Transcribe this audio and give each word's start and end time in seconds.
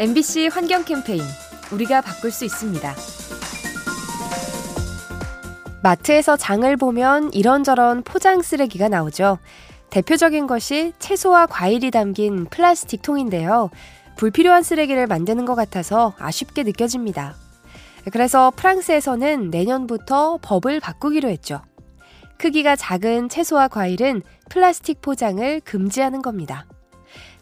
MBC 0.00 0.48
환경 0.50 0.82
캠페인 0.82 1.20
우리가 1.70 2.00
바꿀 2.00 2.30
수 2.30 2.46
있습니다. 2.46 2.94
마트에서 5.82 6.38
장을 6.38 6.74
보면 6.78 7.34
이런저런 7.34 8.02
포장 8.02 8.40
쓰레기가 8.40 8.88
나오죠. 8.88 9.36
대표적인 9.90 10.46
것이 10.46 10.94
채소와 11.00 11.48
과일이 11.48 11.90
담긴 11.90 12.46
플라스틱 12.46 13.02
통인데요. 13.02 13.68
불필요한 14.16 14.62
쓰레기를 14.62 15.06
만드는 15.06 15.44
것 15.44 15.54
같아서 15.54 16.14
아쉽게 16.18 16.62
느껴집니다. 16.62 17.34
그래서 18.10 18.50
프랑스에서는 18.56 19.50
내년부터 19.50 20.38
법을 20.40 20.80
바꾸기로 20.80 21.28
했죠. 21.28 21.60
크기가 22.38 22.74
작은 22.74 23.28
채소와 23.28 23.68
과일은 23.68 24.22
플라스틱 24.48 25.02
포장을 25.02 25.60
금지하는 25.60 26.22
겁니다. 26.22 26.64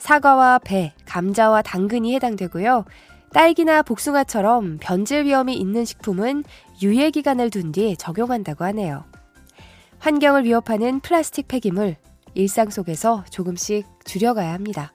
사과와 0.08 0.60
배, 0.60 0.94
감자와 1.04 1.60
당근이 1.60 2.14
해당되고요. 2.14 2.86
딸기나 3.34 3.82
복숭아처럼 3.82 4.78
변질 4.80 5.26
위험이 5.26 5.54
있는 5.54 5.84
식품은 5.84 6.44
유예 6.80 7.10
기간을 7.10 7.50
둔 7.50 7.72
뒤 7.72 7.94
적용한다고 7.94 8.64
하네요. 8.64 9.04
환경을 9.98 10.46
위협하는 10.46 11.00
플라스틱 11.00 11.46
폐기물, 11.46 11.96
일상 12.32 12.70
속에서 12.70 13.22
조금씩 13.28 13.84
줄여가야 14.06 14.54
합니다. 14.54 14.94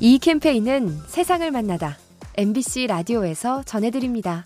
이 0.00 0.18
캠페인은 0.18 0.88
세상을 1.06 1.48
만나다 1.52 1.96
MBC 2.36 2.88
라디오에서 2.88 3.62
전해드립니다. 3.62 4.42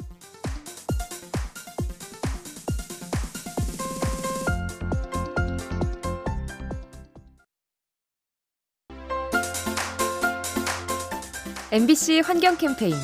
MBC 11.71 12.21
환경 12.21 12.57
캠페인 12.57 12.95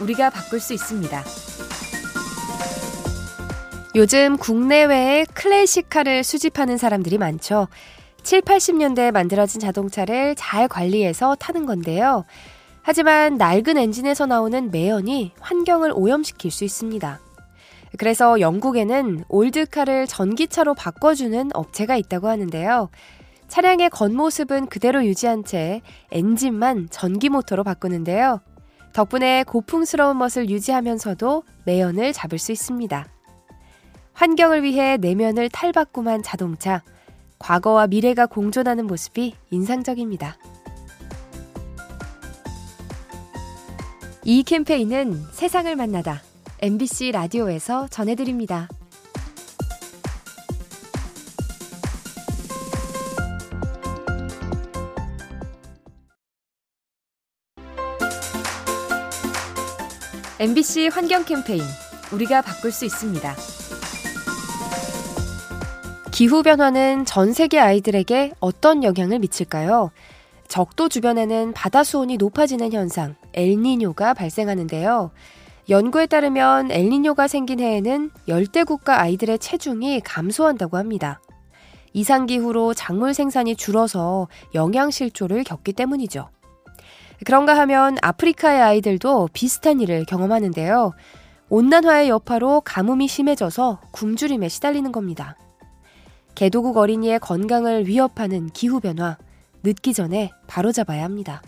우리가 0.00 0.30
바꿀 0.30 0.58
수 0.58 0.72
있습니다. 0.72 1.22
요즘 3.94 4.38
국내외에 4.38 5.26
클래식카를 5.34 6.24
수집하는 6.24 6.78
사람들이 6.78 7.18
많죠. 7.18 7.68
7, 8.22 8.40
80년대에 8.40 9.12
만들어진 9.12 9.60
자동차를 9.60 10.36
잘 10.36 10.68
관리해서 10.68 11.34
타는 11.34 11.66
건데요. 11.66 12.24
하지만 12.80 13.36
낡은 13.36 13.76
엔진에서 13.76 14.24
나오는 14.24 14.70
매연이 14.70 15.32
환경을 15.40 15.92
오염시킬 15.94 16.50
수 16.50 16.64
있습니다. 16.64 17.20
그래서 17.98 18.40
영국에는 18.40 19.24
올드카를 19.28 20.06
전기차로 20.06 20.72
바꿔주는 20.72 21.50
업체가 21.52 21.96
있다고 21.96 22.28
하는데요. 22.28 22.88
차량의 23.54 23.90
겉모습은 23.90 24.66
그대로 24.66 25.04
유지한 25.04 25.44
채 25.44 25.80
엔진만 26.10 26.88
전기 26.90 27.28
모터로 27.28 27.62
바꾸는데요. 27.62 28.40
덕분에 28.92 29.44
고풍스러운 29.44 30.18
멋을 30.18 30.50
유지하면서도 30.50 31.44
매연을 31.64 32.12
잡을 32.12 32.40
수 32.40 32.50
있습니다. 32.50 33.06
환경을 34.12 34.64
위해 34.64 34.96
내면을 34.96 35.48
탈바꿈한 35.50 36.24
자동차. 36.24 36.82
과거와 37.38 37.86
미래가 37.86 38.26
공존하는 38.26 38.88
모습이 38.88 39.36
인상적입니다. 39.52 40.36
이 44.24 44.42
캠페인은 44.42 45.26
세상을 45.30 45.76
만나다 45.76 46.22
MBC 46.60 47.12
라디오에서 47.12 47.86
전해드립니다. 47.86 48.66
MBC 60.44 60.88
환경 60.88 61.24
캠페인 61.24 61.62
우리가 62.12 62.42
바꿀 62.42 62.70
수 62.70 62.84
있습니다. 62.84 63.34
기후변화는 66.12 67.06
전 67.06 67.32
세계 67.32 67.58
아이들에게 67.58 68.32
어떤 68.40 68.84
영향을 68.84 69.20
미칠까요? 69.20 69.90
적도 70.46 70.90
주변에는 70.90 71.54
바다 71.54 71.82
수온이 71.82 72.18
높아지는 72.18 72.74
현상, 72.74 73.14
엘니뇨가 73.32 74.12
발생하는데요. 74.12 75.12
연구에 75.70 76.04
따르면 76.04 76.70
엘니뇨가 76.70 77.26
생긴 77.26 77.58
해에는 77.60 78.10
열대국가 78.28 79.00
아이들의 79.00 79.38
체중이 79.38 80.02
감소한다고 80.02 80.76
합니다. 80.76 81.22
이상기후로 81.94 82.74
작물 82.74 83.14
생산이 83.14 83.56
줄어서 83.56 84.28
영양실조를 84.54 85.42
겪기 85.44 85.72
때문이죠. 85.72 86.28
그런가 87.24 87.56
하면 87.58 87.96
아프리카의 88.02 88.60
아이들도 88.60 89.28
비슷한 89.32 89.80
일을 89.80 90.04
경험하는데요. 90.04 90.92
온난화의 91.48 92.08
여파로 92.08 92.62
가뭄이 92.62 93.06
심해져서 93.06 93.80
굶주림에 93.92 94.48
시달리는 94.48 94.90
겁니다. 94.90 95.36
개도국 96.34 96.76
어린이의 96.76 97.20
건강을 97.20 97.86
위협하는 97.86 98.48
기후변화, 98.50 99.18
늦기 99.62 99.94
전에 99.94 100.30
바로잡아야 100.46 101.04
합니다. 101.04 101.42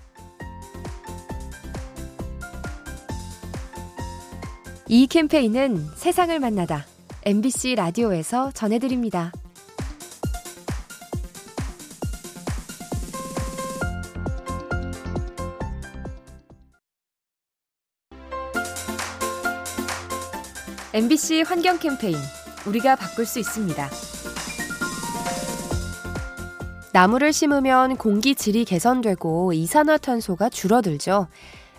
이 4.88 5.08
캠페인은 5.08 5.84
세상을 5.96 6.38
만나다 6.38 6.86
MBC 7.24 7.74
라디오에서 7.74 8.52
전해드립니다. 8.52 9.32
MBC 20.96 21.42
환경 21.42 21.78
캠페인 21.78 22.16
우리가 22.66 22.96
바꿀 22.96 23.26
수 23.26 23.38
있습니다. 23.38 23.86
나무를 26.90 27.34
심으면 27.34 27.98
공기 27.98 28.34
질이 28.34 28.64
개선되고 28.64 29.52
이산화탄소가 29.52 30.48
줄어들죠. 30.48 31.28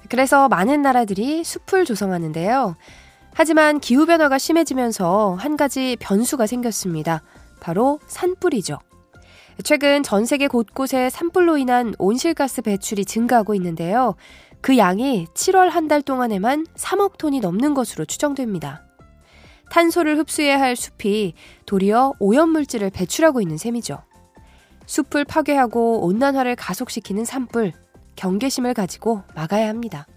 그래서 0.09 0.47
많은 0.49 0.83
나라들이 0.83 1.43
숲을 1.43 1.85
조성하는데요. 1.85 2.75
하지만 3.33 3.79
기후변화가 3.79 4.37
심해지면서 4.37 5.33
한 5.39 5.57
가지 5.57 5.97
변수가 5.99 6.45
생겼습니다. 6.45 7.23
바로 7.59 7.99
산불이죠. 8.05 8.77
최근 9.63 10.03
전 10.03 10.27
세계 10.27 10.47
곳곳에 10.47 11.09
산불로 11.09 11.57
인한 11.57 11.95
온실가스 11.97 12.61
배출이 12.61 13.03
증가하고 13.03 13.55
있는데요. 13.55 14.13
그 14.61 14.77
양이 14.77 15.25
7월 15.33 15.71
한 15.71 15.87
달 15.87 16.03
동안에만 16.03 16.67
3억 16.75 17.17
톤이 17.17 17.39
넘는 17.39 17.73
것으로 17.73 18.05
추정됩니다. 18.05 18.86
탄소를 19.69 20.17
흡수해야 20.17 20.59
할 20.59 20.75
숲이 20.75 21.33
도리어 21.65 22.13
오염물질을 22.19 22.89
배출하고 22.89 23.41
있는 23.41 23.57
셈이죠. 23.57 23.99
숲을 24.85 25.25
파괴하고 25.25 26.05
온난화를 26.05 26.55
가속시키는 26.55 27.25
산불, 27.25 27.73
경계심을 28.15 28.73
가지고 28.73 29.23
막아야 29.35 29.67
합니다. 29.67 30.07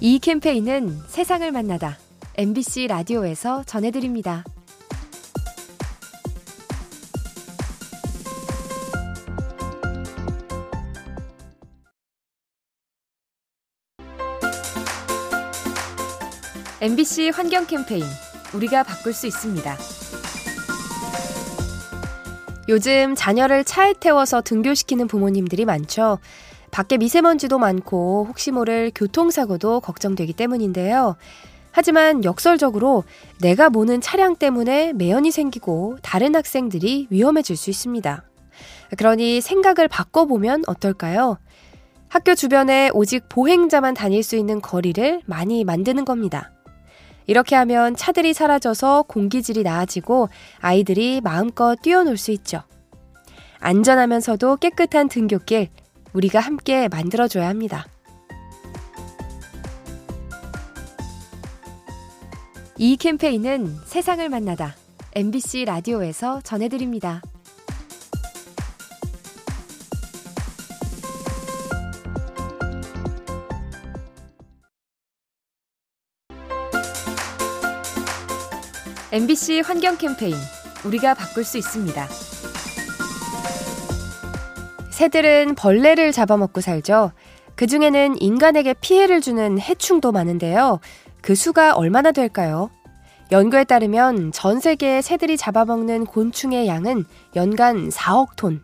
이 0.00 0.18
캠페인은 0.18 0.98
세상을 1.08 1.50
만나다 1.52 1.98
MBC 2.36 2.86
라디오에서 2.88 3.64
전해드립니다. 3.64 4.44
MBC 16.78 17.30
환경 17.30 17.66
캠페인 17.66 18.04
우리가 18.54 18.82
바꿀 18.82 19.14
수 19.14 19.26
있습니다. 19.26 19.76
요즘 22.68 23.14
자녀를 23.14 23.64
차에 23.64 23.94
태워서 23.98 24.42
등교시키는 24.42 25.06
부모님들이 25.06 25.64
많죠. 25.64 26.18
밖에 26.70 26.98
미세먼지도 26.98 27.58
많고 27.58 28.26
혹시 28.28 28.50
모를 28.50 28.92
교통사고도 28.94 29.80
걱정되기 29.80 30.34
때문인데요. 30.34 31.16
하지만 31.70 32.24
역설적으로 32.24 33.04
내가 33.40 33.70
모는 33.70 34.02
차량 34.02 34.36
때문에 34.36 34.92
매연이 34.92 35.30
생기고 35.30 35.96
다른 36.02 36.34
학생들이 36.34 37.06
위험해질 37.08 37.56
수 37.56 37.70
있습니다. 37.70 38.22
그러니 38.98 39.40
생각을 39.40 39.88
바꿔보면 39.88 40.64
어떨까요? 40.66 41.38
학교 42.08 42.34
주변에 42.34 42.90
오직 42.92 43.30
보행자만 43.30 43.94
다닐 43.94 44.22
수 44.22 44.36
있는 44.36 44.60
거리를 44.60 45.22
많이 45.24 45.64
만드는 45.64 46.04
겁니다. 46.04 46.52
이렇게 47.26 47.56
하면 47.56 47.96
차들이 47.96 48.32
사라져서 48.34 49.04
공기질이 49.08 49.62
나아지고 49.62 50.28
아이들이 50.60 51.20
마음껏 51.20 51.76
뛰어놀 51.82 52.16
수 52.16 52.30
있죠. 52.32 52.62
안전하면서도 53.60 54.56
깨끗한 54.56 55.08
등굣길 55.08 55.68
우리가 56.12 56.40
함께 56.40 56.88
만들어줘야 56.88 57.48
합니다. 57.48 57.86
이 62.78 62.96
캠페인은 62.96 63.74
세상을 63.86 64.28
만나다 64.28 64.76
MBC 65.14 65.64
라디오에서 65.64 66.42
전해드립니다. 66.42 67.22
MBC 79.16 79.62
환경 79.64 79.96
캠페인 79.96 80.34
우리가 80.84 81.14
바꿀 81.14 81.42
수 81.42 81.56
있습니다. 81.56 82.06
새들은 84.90 85.54
벌레를 85.54 86.12
잡아먹고 86.12 86.60
살죠. 86.60 87.12
그 87.54 87.66
중에는 87.66 88.20
인간에게 88.20 88.74
피해를 88.74 89.22
주는 89.22 89.58
해충도 89.58 90.12
많은데요. 90.12 90.80
그 91.22 91.34
수가 91.34 91.72
얼마나 91.76 92.12
될까요? 92.12 92.68
연구에 93.32 93.64
따르면 93.64 94.32
전 94.32 94.60
세계 94.60 95.00
새들이 95.00 95.38
잡아먹는 95.38 96.04
곤충의 96.04 96.66
양은 96.66 97.06
연간 97.36 97.88
4억 97.88 98.36
톤. 98.36 98.60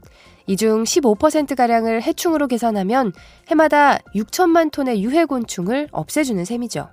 이 0.46 0.56
중 0.56 0.84
15%가량을 0.84 2.02
해충으로 2.02 2.46
계산하면 2.46 3.14
해마다 3.48 4.00
6천만 4.14 4.70
톤의 4.70 5.02
유해곤충을 5.02 5.88
없애주는 5.92 6.44
셈이죠. 6.44 6.90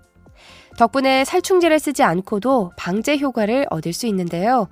덕분에 0.77 1.25
살충제를 1.25 1.79
쓰지 1.79 2.03
않고도 2.03 2.71
방제 2.77 3.17
효과를 3.17 3.67
얻을 3.69 3.93
수 3.93 4.07
있는데요. 4.07 4.67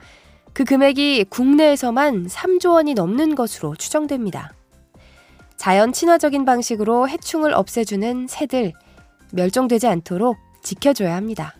그 0.53 0.63
금액이 0.63 1.25
국내에서만 1.25 2.27
3조 2.27 2.73
원이 2.73 2.93
넘는 2.93 3.35
것으로 3.35 3.75
추정됩니다. 3.75 4.53
자연 5.55 5.91
친화적인 5.91 6.45
방식으로 6.45 7.09
해충을 7.09 7.53
없애주는 7.53 8.27
새들, 8.27 8.73
멸종되지 9.33 9.87
않도록 9.87 10.37
지켜줘야 10.63 11.15
합니다. 11.15 11.53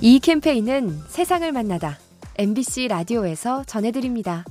이 0.00 0.20
캠페인은 0.20 0.96
세상을 1.08 1.50
만나다 1.50 1.98
MBC 2.36 2.88
라디오에서 2.88 3.64
전해드립니다. 3.64 4.44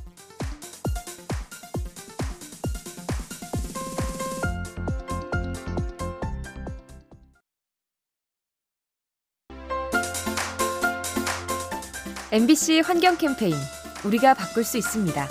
MBC 12.30 12.82
환경 12.82 13.16
캠페인 13.18 13.56
우리가 14.04 14.34
바꿀 14.34 14.66
수 14.66 14.78
있습니다. 14.78 15.28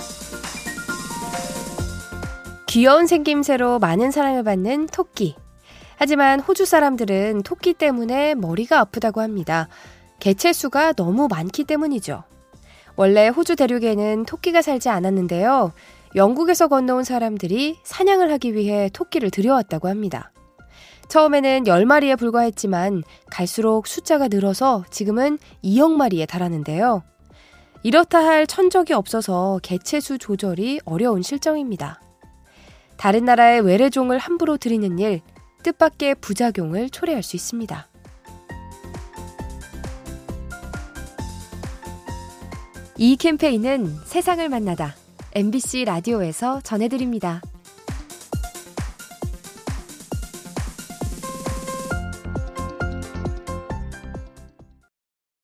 귀여운 2.66 3.06
생김새로 3.06 3.78
많은 3.80 4.10
사랑을 4.10 4.42
받는 4.42 4.86
토끼. 4.86 5.36
하지만 5.98 6.40
호주 6.40 6.64
사람들은 6.64 7.42
토끼 7.42 7.74
때문에 7.74 8.34
머리가 8.34 8.80
아프다고 8.80 9.20
합니다. 9.20 9.68
개체 10.20 10.54
수가 10.54 10.94
너무 10.94 11.28
많기 11.28 11.64
때문이죠. 11.64 12.24
원래 12.96 13.28
호주 13.28 13.56
대륙에는 13.56 14.24
토끼가 14.24 14.62
살지 14.62 14.88
않았는데요. 14.88 15.72
영국에서 16.14 16.66
건너온 16.68 17.04
사람들이 17.04 17.76
사냥을 17.84 18.32
하기 18.32 18.54
위해 18.54 18.88
토끼를 18.90 19.30
들여왔다고 19.30 19.88
합니다. 19.88 20.32
처음에는 21.08 21.64
10마리에 21.64 22.18
불과했지만 22.18 23.02
갈수록 23.30 23.86
숫자가 23.86 24.28
늘어서 24.28 24.84
지금은 24.90 25.38
2억 25.62 25.92
마리에 25.92 26.26
달하는데요. 26.26 27.02
이렇다 27.82 28.18
할 28.18 28.46
천적이 28.46 28.94
없어서 28.94 29.60
개체수 29.62 30.18
조절이 30.18 30.80
어려운 30.84 31.22
실정입니다. 31.22 32.00
다른 32.96 33.24
나라의 33.24 33.60
외래종을 33.60 34.18
함부로 34.18 34.56
들이는 34.56 34.98
일, 34.98 35.20
뜻밖의 35.62 36.16
부작용을 36.16 36.90
초래할 36.90 37.22
수 37.22 37.36
있습니다. 37.36 37.88
이 42.98 43.16
캠페인은 43.16 43.86
세상을 44.04 44.48
만나다 44.48 44.94
MBC 45.34 45.84
라디오에서 45.84 46.62
전해드립니다. 46.62 47.42